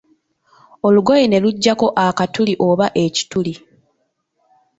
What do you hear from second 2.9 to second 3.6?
ekituli.